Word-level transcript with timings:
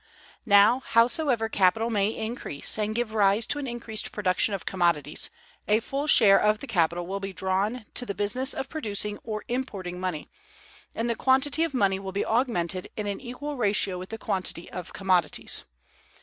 Now, 0.47 0.79
howsoever 0.79 1.47
capital 1.47 1.91
may 1.91 2.07
increase, 2.07 2.79
and 2.79 2.95
give 2.95 3.13
rise 3.13 3.45
to 3.45 3.59
an 3.59 3.67
increased 3.67 4.11
production 4.11 4.55
of 4.55 4.65
commodities, 4.65 5.29
a 5.67 5.79
full 5.79 6.07
share 6.07 6.41
of 6.41 6.57
the 6.57 6.65
capital 6.65 7.05
will 7.05 7.19
be 7.19 7.33
drawn 7.33 7.85
to 7.93 8.03
the 8.07 8.15
business 8.15 8.55
of 8.55 8.67
producing 8.67 9.19
or 9.23 9.43
importing 9.47 9.99
money, 9.99 10.27
and 10.95 11.07
the 11.07 11.13
quantity 11.13 11.63
of 11.63 11.75
money 11.75 11.99
will 11.99 12.13
be 12.13 12.25
augmented 12.25 12.87
in 12.97 13.05
an 13.05 13.21
equal 13.21 13.57
ratio 13.57 13.99
with 13.99 14.09
the 14.09 14.17
quantity 14.17 14.71
of 14.71 14.91
commodities. 14.91 15.65